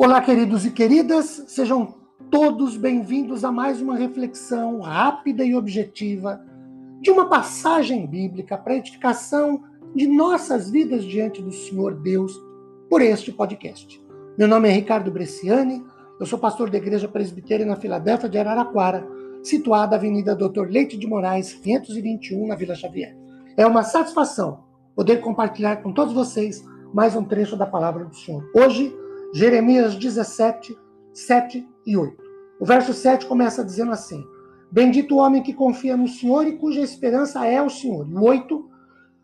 [0.00, 1.96] Olá, queridos e queridas, sejam
[2.30, 6.40] todos bem-vindos a mais uma reflexão rápida e objetiva
[7.00, 9.64] de uma passagem bíblica para edificação
[9.96, 12.32] de nossas vidas diante do Senhor Deus
[12.88, 14.00] por este podcast.
[14.38, 15.84] Meu nome é Ricardo Bresciani,
[16.20, 19.04] eu sou pastor da Igreja Presbiteriana na Filadélfia de Araraquara,
[19.42, 23.16] situada Avenida Doutor Leite de Moraes, 521, na Vila Xavier.
[23.56, 24.60] É uma satisfação
[24.94, 28.48] poder compartilhar com todos vocês mais um trecho da palavra do Senhor.
[28.54, 28.96] Hoje,
[29.32, 30.76] Jeremias 17,
[31.12, 32.16] 7 e 8.
[32.60, 34.24] O verso 7 começa dizendo assim:
[34.70, 38.08] Bendito o homem que confia no Senhor e cuja esperança é o Senhor.
[38.08, 38.68] E 8,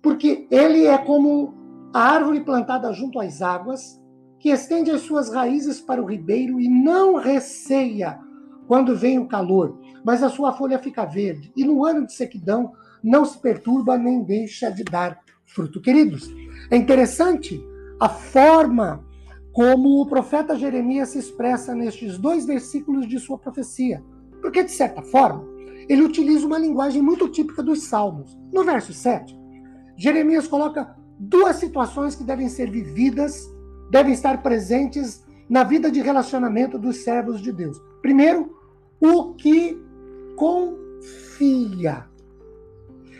[0.00, 1.54] porque ele é como
[1.92, 4.00] a árvore plantada junto às águas,
[4.38, 8.18] que estende as suas raízes para o ribeiro e não receia
[8.66, 12.72] quando vem o calor, mas a sua folha fica verde, e no ano de sequidão
[13.02, 15.80] não se perturba nem deixa de dar fruto.
[15.80, 16.30] Queridos,
[16.70, 17.60] é interessante
[17.98, 19.04] a forma
[19.58, 24.00] como o profeta Jeremias se expressa nestes dois versículos de sua profecia.
[24.40, 25.44] Porque, de certa forma,
[25.88, 28.38] ele utiliza uma linguagem muito típica dos Salmos.
[28.52, 29.36] No verso 7,
[29.96, 33.52] Jeremias coloca duas situações que devem ser vividas,
[33.90, 37.82] devem estar presentes na vida de relacionamento dos servos de Deus.
[38.00, 38.56] Primeiro,
[39.00, 39.76] o que
[40.36, 42.06] confia.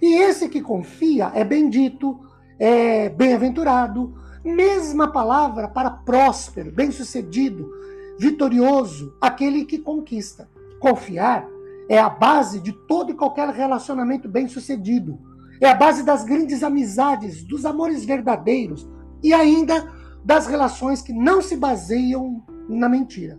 [0.00, 2.20] E esse que confia é bendito,
[2.56, 7.70] é bem-aventurado, Mesma palavra para próspero, bem-sucedido,
[8.18, 10.48] vitorioso, aquele que conquista.
[10.78, 11.46] Confiar
[11.88, 15.18] é a base de todo e qualquer relacionamento bem-sucedido.
[15.60, 18.88] É a base das grandes amizades, dos amores verdadeiros
[19.22, 19.92] e ainda
[20.24, 23.38] das relações que não se baseiam na mentira.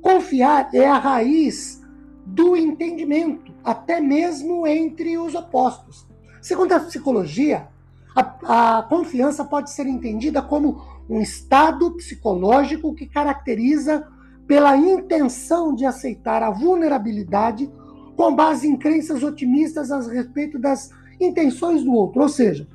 [0.00, 1.82] Confiar é a raiz
[2.24, 6.06] do entendimento, até mesmo entre os opostos.
[6.40, 7.68] Segundo a psicologia,
[8.14, 14.06] a, a confiança pode ser entendida como um estado psicológico que caracteriza
[14.46, 17.70] pela intenção de aceitar a vulnerabilidade
[18.16, 22.22] com base em crenças otimistas a respeito das intenções do outro.
[22.22, 22.66] Ou seja,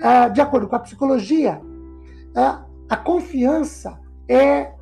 [0.00, 1.60] ah, de acordo com a psicologia,
[2.34, 4.72] ah, a confiança é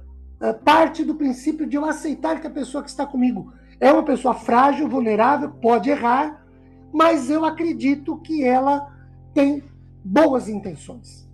[0.40, 4.02] ah, parte do princípio de eu aceitar que a pessoa que está comigo é uma
[4.02, 6.44] pessoa frágil, vulnerável, pode errar,
[6.92, 8.95] mas eu acredito que ela
[9.36, 9.62] tem
[10.02, 11.28] boas intenções.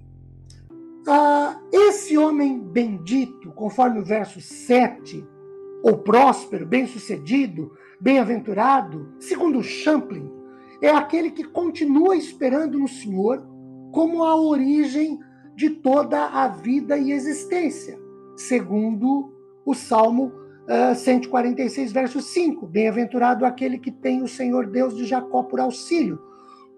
[1.06, 5.24] Ah, esse homem bendito, conforme o verso 7,
[5.84, 7.70] ou próspero, bem-sucedido,
[8.00, 10.28] bem-aventurado, segundo Champlin,
[10.80, 13.46] é aquele que continua esperando no Senhor
[13.92, 15.20] como a origem
[15.54, 17.96] de toda a vida e existência,
[18.34, 19.32] segundo
[19.64, 20.32] o Salmo
[20.92, 22.66] uh, 146, verso 5.
[22.66, 26.31] Bem-aventurado aquele que tem o Senhor Deus de Jacó por auxílio,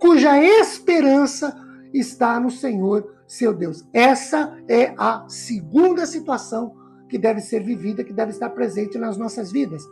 [0.04, 1.56] cuja esperança
[1.90, 3.88] está no Senhor, seu Deus.
[3.90, 6.76] Essa é a segunda situação
[7.08, 9.82] que deve ser vivida, que deve estar presente nas nossas vidas.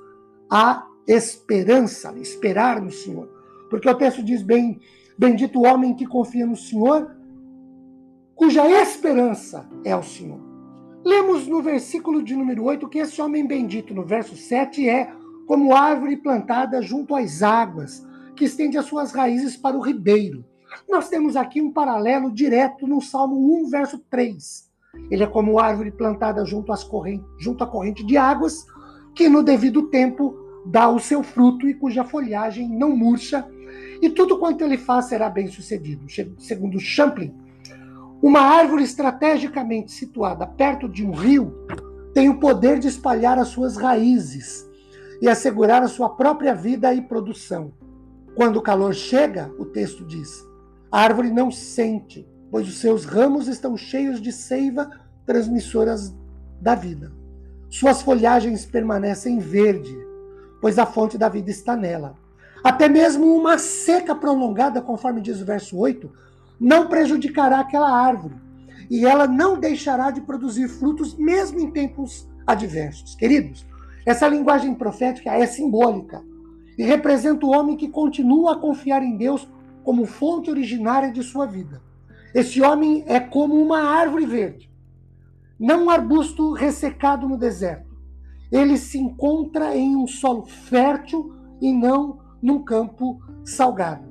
[0.50, 3.26] A esperança, esperar no Senhor.
[3.70, 4.78] Porque o texto diz bem:
[5.18, 7.10] Bendito o homem que confia no Senhor,
[8.34, 10.40] cuja esperança é o Senhor.
[11.02, 15.10] Lemos no versículo de número 8 que esse homem bendito, no verso 7, é
[15.46, 18.06] como árvore plantada junto às águas,
[18.42, 20.44] que estende as suas raízes para o ribeiro.
[20.90, 24.68] Nós temos aqui um paralelo direto no Salmo 1, verso 3.
[25.12, 26.84] Ele é como árvore plantada junto, às
[27.38, 28.66] junto à corrente de águas,
[29.14, 30.34] que no devido tempo
[30.66, 33.48] dá o seu fruto e cuja folhagem não murcha,
[34.02, 36.06] e tudo quanto ele faz será bem sucedido.
[36.40, 37.32] Segundo Champlin,
[38.20, 41.54] uma árvore estrategicamente situada perto de um rio
[42.12, 44.68] tem o poder de espalhar as suas raízes
[45.20, 47.72] e assegurar a sua própria vida e produção.
[48.34, 50.42] Quando o calor chega, o texto diz,
[50.90, 54.90] a árvore não sente, pois os seus ramos estão cheios de seiva
[55.26, 56.14] transmissoras
[56.60, 57.12] da vida.
[57.68, 59.94] Suas folhagens permanecem verde,
[60.62, 62.16] pois a fonte da vida está nela.
[62.64, 66.10] Até mesmo uma seca prolongada, conforme diz o verso 8,
[66.58, 68.36] não prejudicará aquela árvore,
[68.90, 73.14] e ela não deixará de produzir frutos mesmo em tempos adversos.
[73.14, 73.66] Queridos,
[74.06, 76.31] essa linguagem profética é simbólica
[76.82, 79.48] e representa o homem que continua a confiar em Deus
[79.84, 81.80] como fonte originária de sua vida.
[82.34, 84.68] Esse homem é como uma árvore verde,
[85.60, 87.96] não um arbusto ressecado no deserto.
[88.50, 94.02] Ele se encontra em um solo fértil e não num campo salgado.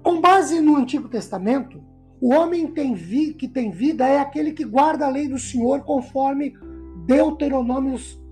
[0.00, 1.82] Com base no Antigo Testamento,
[2.20, 5.80] o homem tem vi, que tem vida é aquele que guarda a lei do Senhor
[5.80, 6.54] conforme
[7.06, 8.22] Deuteronômios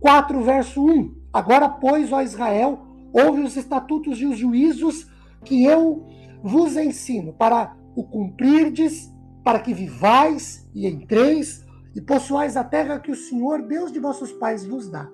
[0.00, 1.14] 4, verso 1.
[1.32, 2.87] Agora, pois, ó Israel,
[3.26, 5.06] ouve os estatutos e os juízos
[5.44, 6.06] que eu
[6.42, 9.12] vos ensino para o cumprirdes,
[9.44, 14.32] para que vivais e entreis e possuais a terra que o Senhor, Deus de vossos
[14.32, 15.08] pais, vos dá.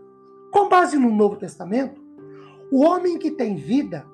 [0.50, 2.02] Com base no Novo Testamento,
[2.70, 4.04] o homem que tem vida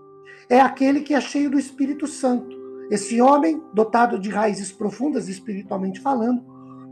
[0.48, 2.58] é aquele que é cheio do Espírito Santo.
[2.90, 6.42] Esse homem, dotado de raízes profundas, espiritualmente falando,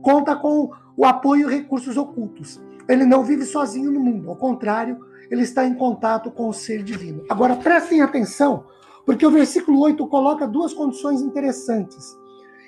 [0.03, 2.61] conta com o apoio e recursos ocultos.
[2.89, 4.99] Ele não vive sozinho no mundo, ao contrário,
[5.31, 7.23] ele está em contato com o ser divino.
[7.29, 8.65] Agora prestem atenção,
[9.05, 12.17] porque o versículo 8 coloca duas condições interessantes.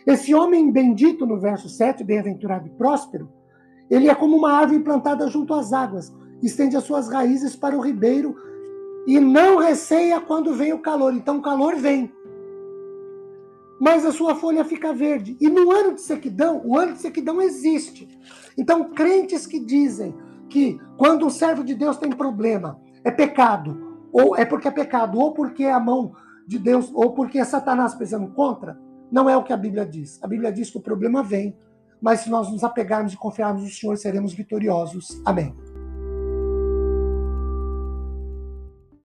[0.06, 3.30] Esse homem bendito, no verso 7, bem-aventurado e próspero,
[3.90, 6.12] ele é como uma árvore plantada junto às águas,
[6.42, 8.36] estende as suas raízes para o ribeiro
[9.06, 11.14] e não receia quando vem o calor.
[11.14, 12.12] Então o calor vem.
[13.80, 15.38] Mas a sua folha fica verde.
[15.40, 18.06] E no ano de sequidão, o ano de sequidão existe.
[18.58, 20.14] Então, crentes que dizem
[20.50, 25.18] que quando um servo de Deus tem problema, é pecado, ou é porque é pecado,
[25.18, 26.12] ou porque é a mão
[26.46, 28.78] de Deus, ou porque é Satanás pesando contra,
[29.10, 30.22] não é o que a Bíblia diz.
[30.22, 31.56] A Bíblia diz que o problema vem,
[32.02, 35.22] mas se nós nos apegarmos e confiarmos no Senhor, seremos vitoriosos.
[35.24, 35.54] Amém.